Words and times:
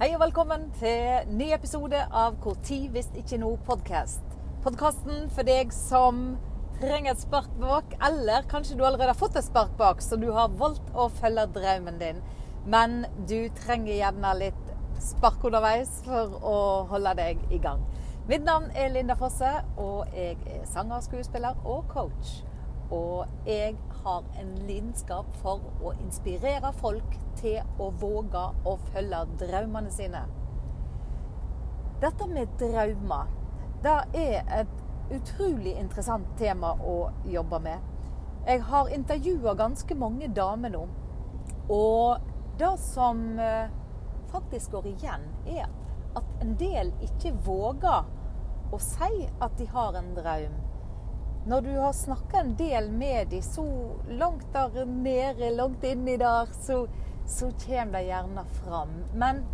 Hei 0.00 0.14
og 0.16 0.22
velkommen 0.22 0.62
til 0.80 1.26
ny 1.36 1.50
episode 1.52 1.98
av 2.16 2.38
Hvor 2.40 2.54
tid 2.64 2.86
hvis 2.94 3.10
ikke 3.20 3.36
noe 3.42 3.58
podkast. 3.66 4.22
Podkasten 4.64 5.26
for 5.36 5.44
deg 5.44 5.74
som 5.76 6.22
trenger 6.78 7.12
et 7.12 7.20
spark 7.20 7.50
bak, 7.60 7.92
eller 8.08 8.48
kanskje 8.48 8.78
du 8.78 8.86
allerede 8.86 9.10
har 9.10 9.18
fått 9.20 9.36
et 9.36 9.44
spark 9.44 9.74
bak, 9.76 10.00
så 10.00 10.16
du 10.16 10.30
har 10.32 10.56
valgt 10.56 10.88
å 10.96 11.10
følge 11.18 11.44
drømmen 11.52 12.00
din. 12.00 12.24
Men 12.64 13.02
du 13.28 13.52
trenger 13.60 13.98
gjerne 13.98 14.32
litt 14.40 14.72
spark 15.04 15.44
underveis 15.44 15.92
for 16.08 16.32
å 16.48 16.56
holde 16.94 17.12
deg 17.20 17.44
i 17.52 17.60
gang. 17.60 17.84
Mitt 18.30 18.48
navn 18.48 18.72
er 18.72 18.94
Linda 18.96 19.20
Fosse, 19.20 19.52
og 19.76 20.16
jeg 20.16 20.40
er 20.48 20.64
sanger, 20.72 21.04
skuespiller 21.04 21.60
og 21.60 21.84
coach. 21.92 22.38
Og 22.90 23.26
jeg 23.46 23.76
har 24.02 24.24
en 24.40 24.54
lidenskap 24.66 25.26
for 25.42 25.62
å 25.84 25.92
inspirere 26.00 26.72
folk 26.80 27.16
til 27.38 27.60
å 27.78 27.90
våge 28.00 28.42
å 28.66 28.76
følge 28.90 29.24
drømmene 29.42 29.92
sine. 29.94 30.24
Dette 32.00 32.26
med 32.26 32.48
drømmer, 32.58 33.30
det 33.84 33.96
er 34.16 34.54
et 34.60 35.12
utrolig 35.14 35.74
interessant 35.78 36.26
tema 36.38 36.72
å 36.80 37.10
jobbe 37.28 37.60
med. 37.62 37.90
Jeg 38.46 38.62
har 38.70 38.88
intervjua 38.94 39.54
ganske 39.54 39.94
mange 39.94 40.30
damer 40.34 40.72
nå. 40.72 40.86
Og 41.70 42.30
det 42.58 42.72
som 42.82 43.20
eh, 43.38 43.68
faktisk 44.32 44.72
går 44.72 44.88
igjen, 44.94 45.28
er 45.46 45.68
at 46.16 46.42
en 46.42 46.56
del 46.58 46.90
ikke 47.04 47.34
våger 47.46 48.08
å 48.72 48.78
si 48.82 49.28
at 49.40 49.58
de 49.58 49.68
har 49.70 49.98
en 49.98 50.10
drøm. 50.16 50.56
Når 51.46 51.60
du 51.60 51.70
har 51.78 51.92
snakka 51.92 52.40
en 52.40 52.56
del 52.56 52.90
med 52.92 53.28
dem, 53.28 53.42
så 53.42 53.64
langt 54.08 54.52
der 54.52 54.84
nede, 54.84 55.50
langt 55.50 55.84
inni 55.84 56.16
der, 56.16 56.46
så, 56.52 56.86
så 57.26 57.50
kommer 57.64 57.98
det 57.98 58.02
gjerne 58.10 58.44
fram. 58.44 58.92
Men 59.14 59.44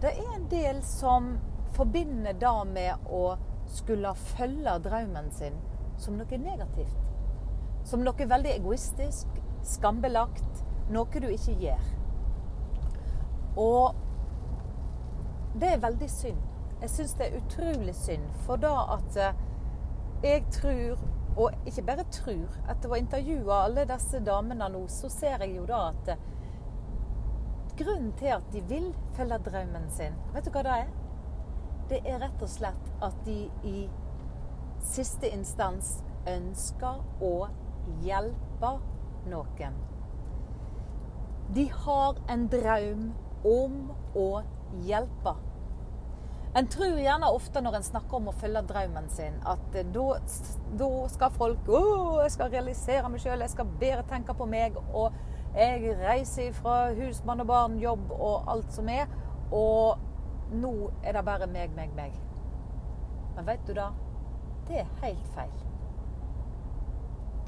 det 0.00 0.12
er 0.14 0.34
en 0.36 0.46
del 0.50 0.82
som 0.86 1.38
forbinder 1.74 2.38
det 2.38 2.54
med 2.70 3.10
å 3.10 3.36
skulle 3.68 4.14
følge 4.14 4.78
drømmen 4.84 5.30
sin 5.34 5.58
som 5.98 6.14
noe 6.18 6.38
negativt. 6.38 6.96
Som 7.84 8.04
noe 8.06 8.26
veldig 8.30 8.54
egoistisk, 8.54 9.26
skambelagt, 9.66 10.62
noe 10.94 11.22
du 11.22 11.28
ikke 11.32 11.56
gjør. 11.58 11.88
Og 13.58 13.98
det 15.58 15.74
er 15.74 15.82
veldig 15.82 16.10
synd. 16.10 16.40
Jeg 16.78 16.90
syns 16.94 17.14
det 17.18 17.26
er 17.26 17.40
utrolig 17.40 17.94
synd. 17.98 18.26
For 18.46 18.60
da 18.62 18.74
at 18.94 19.16
eh, 19.18 19.40
jeg 20.22 20.44
tror, 20.50 20.98
og 21.36 21.50
ikke 21.66 21.84
bare 21.86 22.04
tror, 22.10 22.56
etter 22.70 22.88
å 22.88 22.94
ha 22.94 22.98
intervjua 22.98 23.60
alle 23.68 23.84
disse 23.86 24.20
damene 24.26 24.66
nå, 24.72 24.82
så 24.90 25.10
ser 25.12 25.44
jeg 25.44 25.54
jo 25.56 25.66
da 25.68 25.82
at 25.92 26.12
eh, 26.14 26.24
grunnen 27.78 28.10
til 28.18 28.34
at 28.34 28.48
de 28.52 28.62
vil 28.66 28.88
følge 29.14 29.38
drømmen 29.46 29.86
sin, 29.94 30.16
vet 30.34 30.48
du 30.48 30.50
hva 30.54 30.64
det 30.66 30.76
er? 30.82 30.90
Det 31.88 32.00
er 32.04 32.18
rett 32.24 32.42
og 32.42 32.50
slett 32.50 32.90
at 33.04 33.22
de 33.24 33.38
i 33.64 33.76
siste 34.84 35.30
instans 35.32 36.00
ønsker 36.28 36.98
å 37.24 37.34
hjelpe 38.04 38.72
noen. 39.30 39.78
De 41.54 41.64
har 41.84 42.18
en 42.28 42.48
drøm 42.52 43.06
om 43.46 43.78
å 44.18 44.28
hjelpe. 44.84 45.32
En 46.56 46.66
tror 46.66 46.96
gjerne 46.96 47.28
ofte 47.28 47.60
når 47.60 47.76
en 47.78 47.86
snakker 47.86 48.16
om 48.16 48.30
å 48.30 48.36
følge 48.40 48.62
drømmen 48.70 49.08
sin, 49.12 49.36
at 49.46 49.74
da 49.76 50.90
skal 51.12 51.34
folk 51.36 51.68
Å, 51.68 51.82
jeg 52.24 52.32
skal 52.34 52.52
realisere 52.54 53.10
meg 53.12 53.20
sjøl, 53.22 53.44
jeg 53.44 53.52
skal 53.52 53.68
bedre 53.80 54.04
tenke 54.08 54.34
på 54.34 54.46
meg, 54.48 54.78
og 54.96 55.12
jeg 55.56 55.94
reiser 56.00 56.56
fra 56.56 56.90
husmann 56.96 57.44
og 57.44 57.50
barn, 57.50 57.78
jobb 57.82 58.12
og 58.14 58.48
alt 58.48 58.72
som 58.72 58.88
er. 58.92 59.08
Og 59.52 59.98
nå 60.54 60.72
er 61.02 61.16
det 61.16 61.24
bare 61.24 61.48
meg, 61.50 61.72
meg, 61.76 61.92
meg. 61.96 62.16
Men 63.36 63.46
vet 63.48 63.64
du 63.68 63.74
da? 63.76 63.90
Det 64.68 64.82
er 64.82 64.92
helt 65.02 65.28
feil. 65.36 65.54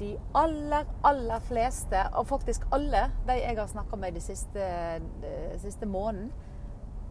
De 0.01 0.15
aller, 0.37 0.87
aller 1.05 1.43
fleste, 1.45 1.99
og 2.17 2.29
faktisk 2.29 2.65
alle 2.73 3.05
de 3.27 3.37
jeg 3.37 3.57
har 3.57 3.69
snakka 3.69 3.99
med 4.01 4.17
de 4.17 4.23
siste, 4.23 4.71
de 5.21 5.59
siste 5.61 5.85
måneden, 5.85 6.31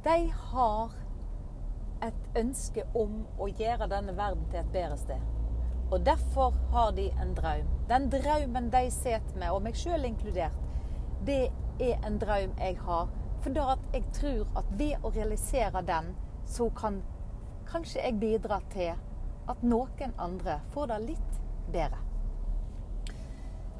de 0.04 0.18
har 0.50 0.96
ønske 2.36 2.84
om 2.94 3.24
å 3.38 3.48
gjøre 3.48 3.88
denne 3.90 4.16
verden 4.16 4.46
til 4.50 4.60
et 4.62 4.72
bedre 4.72 4.98
sted. 5.00 5.22
Og 5.90 6.04
derfor 6.06 6.54
har 6.70 6.92
de 6.94 7.08
en 7.22 7.34
drøm. 7.34 7.70
Den 7.88 8.10
drømmen 8.12 8.70
de 8.70 8.84
sitter 8.94 9.38
med, 9.38 9.50
og 9.50 9.64
meg 9.64 9.78
sjøl 9.78 10.06
inkludert, 10.06 10.58
det 11.26 11.48
er 11.80 11.98
en 12.06 12.20
drøm 12.20 12.54
jeg 12.60 12.78
har 12.84 13.08
for 13.40 13.56
da 13.56 13.70
at 13.74 13.94
jeg 13.94 14.04
tror 14.12 14.48
at 14.60 14.72
ved 14.76 15.04
å 15.04 15.12
realisere 15.14 15.82
den, 15.88 16.12
så 16.46 16.68
kan 16.76 17.00
kanskje 17.70 18.02
jeg 18.02 18.18
bidra 18.20 18.60
til 18.72 18.92
at 19.48 19.62
noen 19.64 20.12
andre 20.20 20.58
får 20.74 20.90
det 20.90 20.98
litt 21.06 21.38
bedre. 21.72 22.02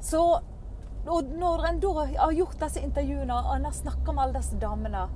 Så 0.01 0.23
og 1.01 1.29
når 1.33 1.63
en 1.65 1.79
da 1.81 1.91
har 2.05 2.33
gjort 2.37 2.59
disse 2.61 2.81
intervjuene 2.85 3.33
og 3.33 3.55
en 3.55 3.63
har 3.65 3.73
snakka 3.73 4.13
med 4.13 4.23
alle 4.23 4.37
disse 4.37 4.57
damene, 4.61 5.07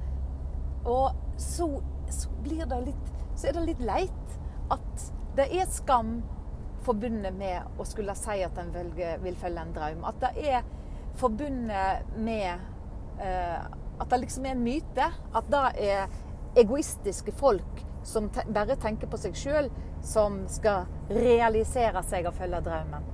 og 0.86 1.38
så, 1.42 1.68
så, 2.10 2.30
blir 2.42 2.66
det 2.70 2.80
litt 2.88 3.12
Så 3.36 3.50
er 3.50 3.58
det 3.58 3.66
litt 3.68 3.84
leit 3.84 4.38
at 4.74 5.08
det 5.36 5.50
er 5.52 5.68
skam 5.70 6.20
forbundet 6.86 7.34
med 7.36 7.80
å 7.80 7.86
skulle 7.88 8.16
si 8.18 8.40
at 8.46 8.58
en 8.62 8.72
vil, 8.74 8.92
vil 9.24 9.40
følge 9.40 9.64
en 9.66 9.74
drøm. 9.76 10.06
At 10.08 10.22
det 10.22 10.54
er 10.54 10.62
forbundet 11.20 12.16
med 12.16 12.54
eh, 13.22 13.66
at 14.00 14.12
det 14.12 14.22
liksom 14.22 14.46
er 14.46 14.56
en 14.56 14.64
myte. 14.64 15.10
At 15.36 15.50
det 15.52 15.66
er 15.90 16.16
egoistiske 16.60 17.34
folk 17.36 17.84
som 18.06 18.30
te 18.30 18.46
bare 18.54 18.78
tenker 18.80 19.10
på 19.10 19.18
seg 19.20 19.36
sjøl, 19.40 19.70
som 20.06 20.44
skal 20.52 20.86
realisere 21.10 22.04
seg 22.06 22.30
og 22.30 22.38
følge 22.38 22.62
drømmen. 22.68 23.12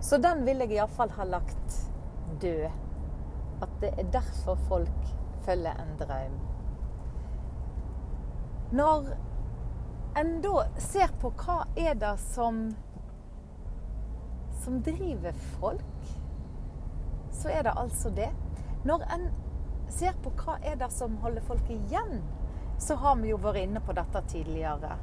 Så 0.00 0.18
den 0.18 0.44
vil 0.46 0.64
jeg 0.64 0.74
iallfall 0.78 1.12
ha 1.14 1.26
lagt 1.28 1.80
død. 2.42 2.68
At 3.60 3.72
det 3.82 3.92
er 4.00 4.12
derfor 4.12 4.58
folk 4.68 5.10
følger 5.44 5.76
en 5.78 5.96
drøm. 6.00 6.38
Når 8.72 9.10
en 10.14 10.40
da 10.42 10.64
ser 10.78 11.12
på 11.20 11.30
hva 11.42 11.64
er 11.78 11.94
det 11.98 12.16
som 12.22 12.70
som 14.60 14.82
driver 14.84 15.32
folk, 15.32 16.10
så 17.32 17.48
er 17.48 17.62
det 17.64 17.72
altså 17.76 18.10
det. 18.10 18.28
Når 18.84 19.04
en 19.14 19.28
ser 19.88 20.16
på 20.22 20.32
hva 20.42 20.58
er 20.60 20.76
det 20.80 20.90
som 20.92 21.16
holder 21.22 21.44
folk 21.48 21.70
igjen, 21.72 22.20
så 22.78 22.96
har 23.00 23.16
vi 23.20 23.30
jo 23.32 23.38
vært 23.40 23.62
inne 23.64 23.80
på 23.84 23.94
dette 23.96 24.22
tidligere. 24.28 24.98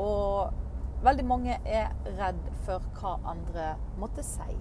Og 0.00 1.04
veldig 1.04 1.26
mange 1.28 1.58
er 1.64 1.92
redd 2.18 2.40
for 2.64 2.84
hva 2.96 3.18
andre 3.34 3.74
måtte 4.00 4.24
si. 4.24 4.56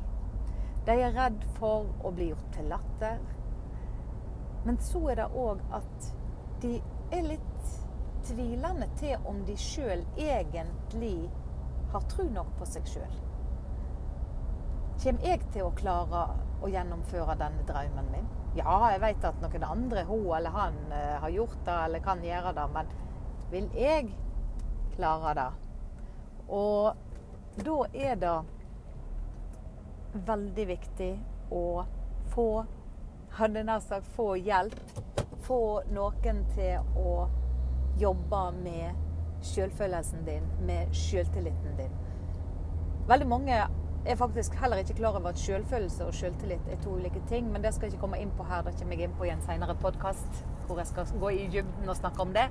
De 0.83 0.97
er 0.99 1.15
redd 1.15 1.43
for 1.57 1.87
å 2.03 2.11
bli 2.11 2.33
gjort 2.33 2.51
til 2.57 2.67
latter. 2.71 3.23
Men 4.67 4.79
så 4.83 5.05
er 5.11 5.23
det 5.23 5.31
òg 5.31 5.63
at 5.75 6.11
de 6.63 6.77
er 7.15 7.27
litt 7.31 7.52
tvilende 8.27 8.87
til 8.99 9.27
om 9.29 9.43
de 9.47 9.55
sjøl 9.59 10.03
egentlig 10.19 11.29
har 11.93 12.05
tro 12.11 12.25
nok 12.29 12.53
på 12.59 12.67
seg 12.69 12.87
sjøl. 12.89 13.15
Kommer 15.03 15.27
jeg 15.27 15.41
til 15.53 15.67
å 15.67 15.75
klare 15.77 16.23
å 16.63 16.69
gjennomføre 16.71 17.35
denne 17.39 17.65
drømmen 17.67 18.11
min? 18.13 18.29
Ja, 18.57 18.77
jeg 18.93 19.01
vet 19.01 19.25
at 19.25 19.41
noen 19.41 19.65
andre, 19.65 20.03
hun 20.07 20.27
eller 20.37 20.53
han, 20.53 20.77
eh, 20.91 21.17
har 21.19 21.29
gjort 21.29 21.57
det 21.65 21.77
eller 21.87 21.99
kan 22.05 22.23
gjøre 22.23 22.53
det, 22.53 22.67
men 22.73 22.93
vil 23.51 23.69
jeg 23.77 24.13
klare 24.95 25.33
det? 25.39 25.51
Og 26.49 26.95
da 27.65 27.77
er 27.93 28.15
det 28.21 28.37
veldig 30.13 30.67
viktig 30.69 31.11
å 31.51 31.65
få 32.33 32.47
hadde 33.37 33.63
nær 33.65 33.81
sagt 33.81 34.09
få 34.15 34.35
hjelp. 34.37 34.77
Få 35.43 35.81
noen 35.91 36.43
til 36.53 36.99
å 36.99 37.25
jobbe 38.01 38.51
med 38.63 38.91
selvfølelsen 39.41 40.25
din, 40.25 40.43
med 40.65 40.93
selvtilliten 40.93 41.77
din. 41.77 41.91
Veldig 43.07 43.27
mange 43.27 43.55
er 44.05 44.15
faktisk 44.15 44.55
heller 44.55 44.77
ikke 44.77 44.93
klar 44.93 45.09
over 45.09 45.27
at 45.29 45.39
selvfølelse 45.39 46.05
og 46.05 46.13
selvtillit 46.13 46.67
er 46.71 46.81
to 46.83 46.89
ulike 46.89 47.21
ting. 47.27 47.51
Men 47.51 47.63
det 47.63 47.73
skal 47.73 47.85
jeg 47.85 47.93
ikke 47.93 48.01
komme 48.01 48.19
inn 48.19 48.31
på 48.37 48.43
her. 48.43 48.61
Det 48.61 48.75
kommer 48.79 48.95
jeg 48.95 49.03
inn 49.03 49.17
på 49.17 49.23
i 49.23 49.29
en 49.29 49.41
senere 49.41 49.75
podkast 49.75 50.45
hvor 50.67 50.77
jeg 50.77 50.87
skal 50.87 51.19
gå 51.19 51.29
i 51.29 51.47
dybden 51.51 51.89
og 51.89 51.95
snakke 51.95 52.21
om 52.21 52.33
det. 52.33 52.49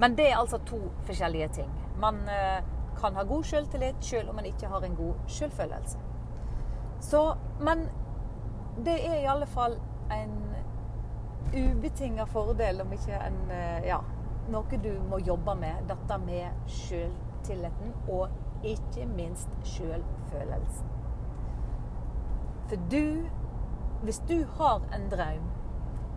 Men 0.00 0.16
det 0.16 0.30
er 0.30 0.36
altså 0.36 0.58
to 0.58 0.80
forskjellige 1.04 1.48
ting. 1.48 1.70
Man 2.00 2.14
eh, 2.28 2.62
kan 3.00 3.14
ha 3.14 3.22
god 3.22 3.44
selvtillit 3.44 3.96
selv 4.00 4.28
om 4.28 4.34
man 4.34 4.44
ikke 4.44 4.66
har 4.66 4.80
en 4.80 4.96
god 4.96 5.14
selvfølelse. 5.26 5.98
Så, 7.00 7.34
men 7.60 7.88
det 8.84 8.98
er 9.08 9.14
i 9.20 9.28
alle 9.28 9.46
fall 9.46 9.76
en 10.12 10.38
ubetinga 11.52 12.24
fordel, 12.24 12.80
om 12.80 12.92
ikke 12.92 13.12
en 13.26 13.50
eh, 13.50 13.86
Ja, 13.86 13.98
noe 14.50 14.78
du 14.82 14.92
må 15.10 15.18
jobbe 15.22 15.54
med. 15.54 15.84
Dette 15.90 16.18
med 16.24 16.66
selvtilliten 16.70 17.94
og 18.08 18.64
ikke 18.66 19.06
minst 19.06 19.54
sjølfølelsen. 19.74 20.90
For 22.68 22.76
du 22.90 23.28
Hvis 24.02 24.18
du 24.26 24.44
har 24.58 24.80
en 24.94 25.04
drøm, 25.10 25.44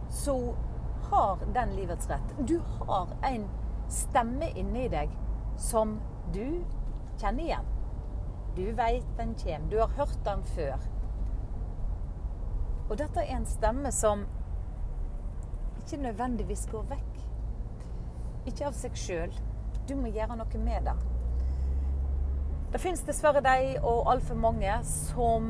så 0.10 0.56
har 1.10 1.38
den 1.54 1.76
livets 1.76 2.10
rett. 2.10 2.48
Du 2.48 2.60
har 2.60 3.08
en 3.24 3.44
stemme 3.90 4.50
inni 4.58 4.88
deg 4.90 5.12
som 5.58 6.00
du 6.34 6.64
kjenner 7.22 7.44
igjen. 7.44 7.70
Du 8.56 8.72
veit 8.72 9.06
den 9.18 9.36
kommer. 9.36 9.70
Du 9.70 9.78
har 9.80 9.94
hørt 10.00 10.18
den 10.26 10.44
før. 10.56 10.88
Og 12.90 12.98
dette 12.98 13.22
er 13.22 13.38
en 13.38 13.46
stemme 13.46 13.92
som 13.92 14.26
ikke 15.84 16.02
nødvendigvis 16.04 16.68
går 16.72 16.90
vekk. 16.90 17.15
Ikke 18.46 18.68
av 18.70 18.78
seg 18.78 18.98
sjøl. 19.00 19.36
Du 19.90 19.96
må 19.98 20.10
gjøre 20.14 20.38
noe 20.38 20.62
med 20.62 20.88
det. 20.88 20.96
Det 22.74 22.82
fins 22.84 23.04
dessverre 23.08 23.42
de, 23.46 23.76
og 23.88 24.10
altfor 24.12 24.36
mange, 24.36 24.72
som 24.84 25.46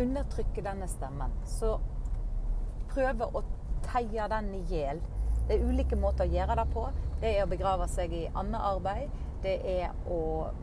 undertrykker 0.00 0.64
denne 0.64 0.88
stemmen. 0.88 1.34
Så 1.44 1.74
prøver 2.90 3.36
å 3.36 3.42
teie 3.84 4.28
den 4.32 4.52
i 4.56 4.62
hjel. 4.70 5.02
Det 5.48 5.58
er 5.58 5.66
ulike 5.66 5.98
måter 5.98 6.26
å 6.26 6.32
gjøre 6.32 6.56
det 6.60 6.66
på. 6.74 6.86
Det 7.20 7.34
er 7.34 7.44
å 7.44 7.50
begrave 7.50 7.88
seg 7.90 8.14
i 8.16 8.22
annet 8.32 8.62
arbeid. 8.70 9.12
Det 9.44 9.56
er 9.66 9.92
å 10.08 10.20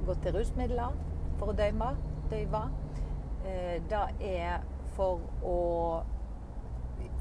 gå 0.07 0.15
til 0.23 0.37
rusmidler 0.37 0.95
for 1.37 1.51
å 1.51 1.57
døyme, 1.57 1.91
døyve. 2.31 2.63
Eh, 3.45 3.77
det 3.89 4.03
er 4.31 4.63
for 4.97 5.21
å 5.45 5.57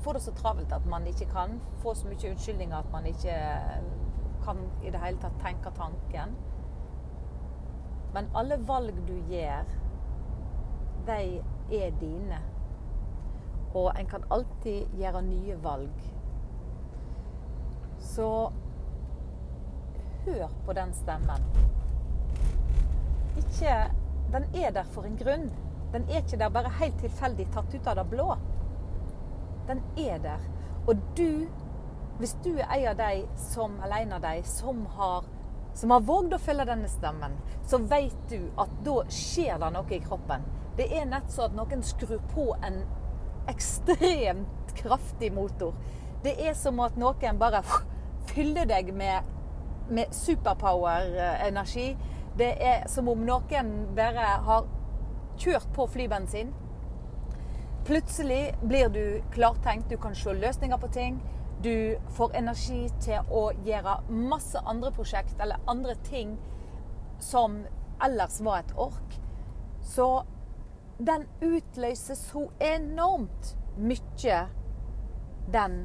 få 0.06 0.12
det 0.12 0.20
så 0.20 0.32
travelt 0.32 0.72
at 0.72 0.86
man 0.86 1.06
ikke 1.06 1.26
kan. 1.26 1.60
Få 1.82 1.94
så 1.94 2.06
mye 2.06 2.30
unnskyldninger 2.30 2.76
at 2.78 2.92
man 2.92 3.06
ikke 3.06 3.38
kan 4.44 4.60
i 4.84 4.90
det 4.94 5.00
hele 5.02 5.18
tatt 5.18 5.40
tenke 5.42 5.72
tanken. 5.74 6.36
Men 8.14 8.30
alle 8.38 8.60
valg 8.68 9.00
du 9.08 9.16
gjør, 9.32 9.66
de 11.08 11.18
er 11.80 11.98
dine. 12.00 12.38
Og 13.74 13.90
en 13.98 14.06
kan 14.06 14.24
alltid 14.30 14.94
gjøre 14.94 15.24
nye 15.26 15.58
valg. 15.62 16.06
Så 17.98 18.30
hør 20.26 20.54
på 20.66 20.72
den 20.72 20.94
stemmen. 20.94 21.50
Ikke 23.36 23.78
Den 24.32 24.44
er 24.54 24.70
der 24.70 24.82
for 24.82 25.02
en 25.06 25.16
grunn. 25.16 25.50
Den 25.92 26.02
er 26.10 26.22
ikke 26.22 26.38
der 26.38 26.48
bare 26.50 26.70
helt 26.80 26.98
tilfeldig 26.98 27.46
tatt 27.54 27.74
ut 27.74 27.86
av 27.86 27.96
det 27.96 28.10
blå. 28.10 28.34
Den 29.66 29.82
er 29.96 30.18
der. 30.22 30.42
Og 30.86 31.00
du, 31.18 31.46
hvis 32.18 32.36
du 32.44 32.52
er 32.56 32.70
en 32.76 32.88
av 32.92 33.00
de 33.00 33.26
som 33.50 33.80
alene 33.82 34.18
av 34.18 34.22
de 34.26 34.42
som 34.48 34.86
har 34.98 35.24
som 35.76 35.90
har 35.92 36.00
vågd 36.08 36.32
å 36.32 36.38
følge 36.40 36.64
denne 36.70 36.88
stemmen, 36.88 37.34
så 37.68 37.76
vet 37.84 38.16
du 38.30 38.38
at 38.56 38.70
da 38.84 38.94
skjer 39.12 39.58
det 39.60 39.68
noe 39.74 39.92
i 39.92 40.00
kroppen. 40.00 40.46
Det 40.76 40.86
er 40.88 41.04
nett 41.08 41.28
så 41.32 41.50
at 41.50 41.56
noen 41.56 41.82
skrur 41.84 42.22
på 42.32 42.46
en 42.64 42.78
ekstremt 43.52 44.72
kraftig 44.78 45.32
motor. 45.36 45.76
Det 46.24 46.32
er 46.48 46.56
som 46.56 46.80
at 46.80 46.96
noen 46.96 47.40
bare 47.40 47.60
fyller 48.32 48.68
deg 48.68 48.88
med, 48.96 49.28
med 49.92 50.16
superpower-energi. 50.16 51.90
Det 52.40 52.52
er 52.56 52.88
som 52.92 53.12
om 53.12 53.28
noen 53.28 53.72
bare 53.96 54.30
har 54.48 54.66
kjørt 55.36 55.68
på 55.76 55.86
flybensin. 55.92 56.54
Plutselig 57.86 58.54
blir 58.62 58.88
du 58.88 59.22
klartenkt, 59.30 59.90
du 59.90 59.96
kan 59.96 60.14
se 60.14 60.32
løsninger 60.34 60.76
på 60.76 60.88
ting. 60.88 61.20
Du 61.62 61.96
får 62.16 62.32
energi 62.34 62.88
til 63.00 63.28
å 63.30 63.52
gjøre 63.64 64.00
masse 64.10 64.58
andre 64.58 64.90
prosjekt 64.90 65.38
eller 65.40 65.62
andre 65.70 65.94
ting 66.08 66.32
som 67.22 67.60
ellers 68.02 68.40
var 68.42 68.64
et 68.64 68.72
ork. 68.74 69.14
Så 69.80 70.24
den 70.98 71.28
utløser 71.40 72.18
så 72.18 72.48
enormt 72.60 73.52
mye, 73.78 74.40
den 75.52 75.76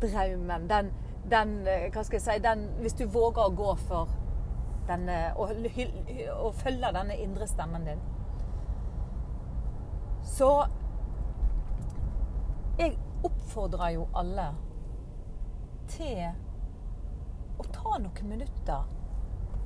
drømmen. 0.00 0.68
Den, 0.70 0.88
den 1.30 1.52
Hva 1.66 2.06
skal 2.06 2.16
jeg 2.16 2.24
si 2.24 2.38
den, 2.42 2.70
Hvis 2.80 2.96
du 2.96 3.04
våger 3.04 3.44
å 3.44 3.52
gå 3.52 3.74
for 3.84 4.08
denne 4.88 5.34
og, 5.36 5.52
og 6.38 6.54
følge 6.54 6.92
denne 6.96 7.20
indre 7.20 7.46
stemmen 7.48 7.84
din. 7.84 8.00
Så 10.24 10.50
jeg 12.78 12.96
oppfordrer 13.24 13.94
jo 13.96 14.08
alle 14.18 14.48
til 15.90 16.24
å 17.60 17.66
ta 17.70 17.98
noen 18.02 18.28
minutter 18.28 18.94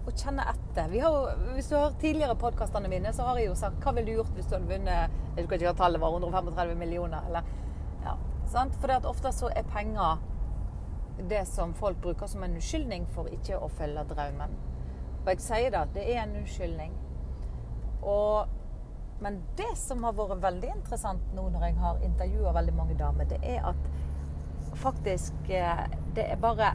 og 0.08 0.16
kjenne 0.16 0.44
etter. 0.48 0.92
Har, 1.02 1.36
hvis 1.54 1.68
du 1.68 1.76
har 1.76 1.96
tidligere 2.00 2.36
podkastene 2.40 2.88
mine, 2.88 3.12
så 3.12 3.26
har 3.28 3.40
jeg 3.40 3.50
jo 3.50 3.56
sagt 3.58 3.82
hva 3.84 3.92
ville 3.96 4.08
du 4.08 4.18
gjort 4.20 4.32
hvis 4.36 4.48
du 4.48 4.56
hadde 4.56 4.70
vunnet 4.70 5.16
Jeg 5.36 5.44
husker 5.44 5.58
ikke 5.58 5.68
hva 5.68 5.78
tallet 5.82 6.02
var, 6.02 6.16
135 6.16 6.78
millioner. 6.80 7.26
Eller, 7.28 7.50
ja, 8.04 8.14
sant? 8.48 8.76
For 8.80 8.94
at 8.94 9.08
ofte 9.08 9.32
så 9.36 9.50
er 9.52 9.68
penger 9.68 10.22
det 11.28 11.44
som 11.50 11.74
folk 11.74 12.00
bruker 12.02 12.30
som 12.30 12.44
en 12.46 12.56
unnskyldning 12.56 13.08
for 13.14 13.28
ikke 13.34 13.58
å 13.58 13.68
følge 13.74 14.06
drømmen. 14.12 14.56
Og 15.24 15.32
jeg 15.32 15.44
sier 15.44 15.74
det, 15.74 15.84
det 15.96 16.06
er 16.14 16.22
en 16.22 16.36
unnskyldning. 16.40 16.94
Og, 18.00 18.57
men 19.20 19.40
det 19.56 19.70
som 19.76 20.04
har 20.06 20.14
vært 20.14 20.42
veldig 20.42 20.70
interessant 20.76 21.32
nå 21.34 21.48
når 21.50 21.64
jeg 21.68 21.78
har 21.80 22.04
intervjua 22.06 22.52
veldig 22.54 22.74
mange 22.76 22.98
damer, 22.98 23.26
det 23.30 23.40
er 23.42 23.66
at 23.72 23.88
faktisk 24.78 25.50
eh, 25.50 25.84
det 26.14 26.28
er 26.30 26.40
bare 26.42 26.72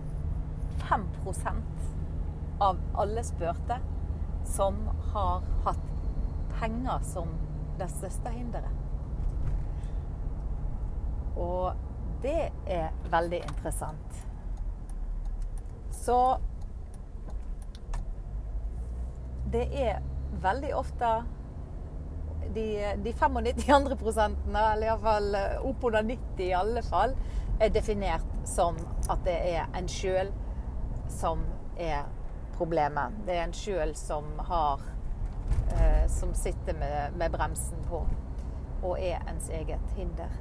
5% 0.90 2.64
av 2.64 2.80
alle 3.00 3.24
spurte 3.24 3.80
som 4.46 4.76
har 5.14 5.44
hatt 5.64 5.86
penger 6.60 7.00
som 7.08 7.32
det 7.80 7.88
største 7.92 8.30
hinderet. 8.30 8.82
Og 11.40 11.74
det 12.24 12.52
er 12.70 12.92
veldig 13.12 13.40
interessant. 13.40 14.20
Så 15.92 16.18
det 19.54 19.66
er 19.80 20.04
veldig 20.44 20.76
ofte 20.76 21.10
de, 22.54 22.68
de 23.04 23.14
95 23.14 23.70
andre 23.74 23.98
prosentene, 23.98 24.66
eller 24.74 24.88
iallfall 24.88 25.30
oppunder 25.36 25.70
opp 25.70 25.84
under 25.90 26.04
90 26.04 26.44
i 26.46 26.54
alle 26.58 26.84
fall, 26.86 27.16
er 27.60 27.70
definert 27.70 28.48
som 28.50 28.78
at 29.10 29.22
det 29.26 29.36
er 29.54 29.68
en 29.78 29.88
sjøl 29.90 30.32
som 31.12 31.46
er 31.78 32.06
problemet. 32.58 33.14
Det 33.26 33.38
er 33.38 33.48
en 33.48 33.56
sjøl 33.56 33.96
som 33.96 34.28
har 34.50 34.82
eh, 35.78 36.08
Som 36.10 36.34
sitter 36.34 36.74
med, 36.74 37.14
med, 37.18 37.32
bremsen 37.32 37.84
på 37.90 38.06
og 38.84 38.98
er 39.00 39.22
ens 39.32 39.46
eget 39.50 39.92
hinder. 39.96 40.32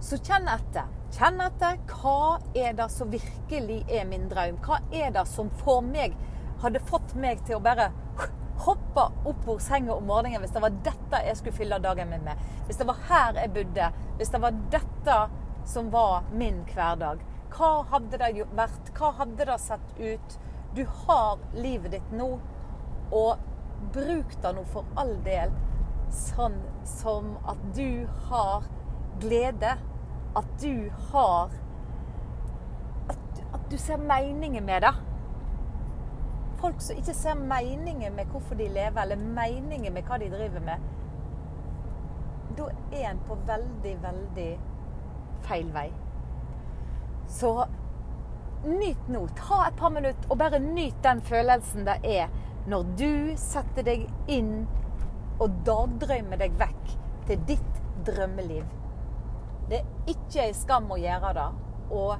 Så 0.00 0.16
kjenn 0.24 0.48
etter. 0.48 0.86
Kjenn 1.12 1.42
etter. 1.44 1.76
Hva 1.90 2.38
er 2.56 2.72
det 2.78 2.86
som 2.94 3.10
virkelig 3.12 3.82
er 3.92 4.06
min 4.08 4.30
drøm? 4.30 4.56
Hva 4.64 4.78
er 4.88 5.12
det 5.12 5.26
som 5.28 5.50
får 5.60 5.82
meg 5.84 6.16
Hadde 6.62 6.80
fått 6.88 7.12
meg 7.14 7.44
til 7.46 7.58
å 7.58 7.62
bare 7.62 7.90
hoppe 8.98 9.28
opp 9.30 9.44
hvor 9.46 9.58
senga 9.62 9.94
om 9.94 10.06
morgenen 10.08 10.42
hvis 10.42 10.54
det 10.54 10.62
var 10.62 10.76
dette 10.84 11.20
jeg 11.26 11.38
skulle 11.38 11.56
fylle 11.56 11.78
dagen 11.82 12.10
min 12.10 12.24
med. 12.26 12.40
Hvis 12.66 12.80
det 12.80 12.86
var 12.88 13.02
her 13.08 13.40
jeg 13.40 13.52
bodde. 13.54 13.90
Hvis 14.18 14.32
det 14.34 14.40
var 14.42 14.62
dette 14.74 15.18
som 15.68 15.90
var 15.90 16.24
min 16.32 16.62
hverdag. 16.72 17.22
Hva 17.52 17.70
hadde 17.92 18.20
det 18.20 18.46
vært? 18.56 18.92
Hva 18.96 19.12
hadde 19.22 19.48
det 19.48 19.58
sett 19.62 19.94
ut? 19.98 20.38
Du 20.76 20.84
har 21.06 21.38
livet 21.56 21.94
ditt 21.96 22.10
nå, 22.12 22.34
og 23.14 23.38
bruk 23.94 24.34
det 24.42 24.52
nå 24.52 24.64
for 24.68 24.84
all 25.00 25.14
del 25.24 25.54
sånn 26.12 26.58
som 26.88 27.36
at 27.48 27.60
du 27.76 28.08
har 28.28 28.68
glede. 29.22 29.76
At 30.36 30.50
du 30.60 30.90
har 31.10 31.50
At, 33.08 33.38
at 33.56 33.70
du 33.70 33.78
ser 33.80 33.96
meningen 33.96 34.66
med 34.68 34.82
det 34.84 34.92
folk 36.60 36.80
som 36.82 36.98
ikke 36.98 37.14
ser 37.14 37.38
meningen 37.38 38.14
med 38.16 38.30
hvorfor 38.32 38.58
de 38.58 38.68
lever, 38.68 39.02
eller 39.02 39.16
meningen 39.16 39.94
med 39.94 40.06
hva 40.08 40.18
de 40.18 40.30
driver 40.32 40.64
med, 40.64 40.86
da 42.58 42.68
er 42.92 43.10
en 43.12 43.20
på 43.28 43.36
veldig, 43.46 43.94
veldig 44.02 44.48
feil 45.46 45.68
vei. 45.74 45.88
Så 47.28 47.52
nyt 48.64 49.08
nå. 49.08 49.26
Ta 49.38 49.66
et 49.68 49.76
par 49.78 49.92
minutter 49.94 50.30
og 50.32 50.38
bare 50.40 50.58
nyt 50.58 50.96
den 51.04 51.20
følelsen 51.22 51.86
det 51.86 51.98
er 52.02 52.32
når 52.68 52.88
du 52.98 53.12
setter 53.38 53.86
deg 53.86 54.08
inn 54.32 54.66
og 55.38 55.60
dagdrømmer 55.66 56.40
deg 56.40 56.56
vekk 56.58 56.96
til 57.28 57.44
ditt 57.48 57.82
drømmeliv. 58.08 58.64
Det 59.68 59.78
er 59.82 60.10
ikke 60.10 60.48
ei 60.48 60.56
skam 60.56 60.90
å 60.90 60.98
gjøre 60.98 61.32
det. 61.36 61.46
Og 61.94 62.16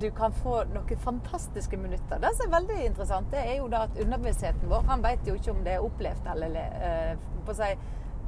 du 0.00 0.10
kan 0.10 0.32
få 0.32 0.64
noen 0.64 0.98
fantastiske 0.98 1.76
minutter. 1.76 2.18
Det 2.20 2.32
som 2.36 2.46
er 2.46 2.54
veldig 2.56 2.86
interessant, 2.86 3.30
det 3.32 3.40
er 3.40 3.54
jo 3.60 3.68
da 3.72 3.86
at 3.86 4.00
underbevisstheten 4.00 4.68
vår 4.68 4.84
han 4.90 5.04
vet 5.04 5.28
jo 5.28 5.36
ikke 5.38 5.54
om 5.54 5.62
det 5.64 5.76
er 5.76 5.84
opplevd 5.84 6.28
eller 6.34 6.58
eh, 6.60 7.12
på 7.46 7.54
si, 7.56 7.70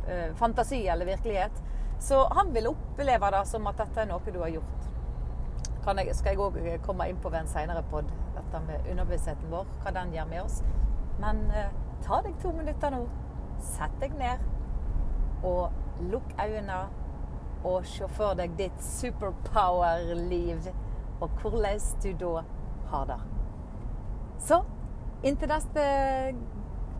eh, 0.08 0.30
fantasi 0.38 0.80
eller 0.88 1.06
virkelighet. 1.06 1.62
Så 2.00 2.22
han 2.30 2.54
vil 2.54 2.70
oppleve 2.70 3.30
det 3.34 3.44
som 3.50 3.66
at 3.66 3.80
dette 3.82 4.00
er 4.00 4.08
noe 4.08 4.32
du 4.32 4.40
har 4.40 4.54
gjort. 4.54 4.86
Jeg, 5.88 6.14
skal 6.16 6.34
jeg 6.34 6.40
òg 6.44 6.56
komme 6.84 7.06
inn 7.08 7.20
på 7.20 7.30
ved 7.32 7.46
en 7.46 7.48
seinere 7.48 7.82
pod, 7.90 8.08
dette 8.36 8.60
med 8.66 8.90
underbevisstheten 8.90 9.48
vår, 9.52 9.68
hva 9.82 9.92
den 9.96 10.12
gjør 10.12 10.28
med 10.28 10.42
oss. 10.42 10.60
Men 11.20 11.46
eh, 11.50 11.72
ta 12.04 12.20
deg 12.24 12.36
to 12.42 12.52
minutter 12.56 12.92
nå. 12.94 13.04
Sett 13.64 13.94
deg 14.00 14.14
ned 14.16 14.44
og 15.46 15.72
lukk 16.12 16.32
øynene 16.38 16.82
og 17.66 17.86
se 17.90 18.06
for 18.14 18.38
deg 18.38 18.52
ditt 18.58 18.84
superpower-liv, 18.84 20.68
og 21.20 21.28
hvordan 21.42 21.80
du 22.02 22.12
da 22.20 22.42
har 22.90 23.04
det. 23.10 23.20
Så 24.38 24.62
inntil 25.22 25.48
neste 25.50 25.82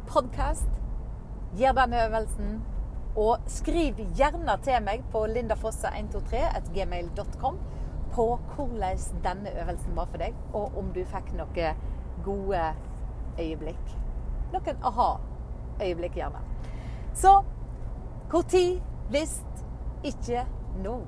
podkast, 0.08 0.68
gjør 1.56 1.72
denne 1.82 2.06
øvelsen. 2.06 2.64
Og 3.18 3.38
skriv 3.50 3.94
gjerne 4.16 4.58
til 4.62 4.82
meg 4.84 5.04
på 5.12 5.26
lindafosse123.gmail.com 5.26 7.56
på 8.14 8.38
hvordan 8.54 8.98
denne 9.24 9.50
øvelsen 9.62 9.96
var 9.96 10.06
for 10.10 10.18
deg, 10.22 10.34
og 10.52 10.78
om 10.78 10.86
du 10.94 11.04
fikk 11.04 11.32
noen 11.38 11.74
gode 12.24 12.74
øyeblikk. 13.38 13.96
Noen 14.52 14.76
aha-øyeblikk, 14.90 16.14
gjerne. 16.16 16.38
Så 17.14 17.42
når, 18.30 18.82
hvis 19.10 19.42
ikke 20.04 20.46
nå. 20.84 21.00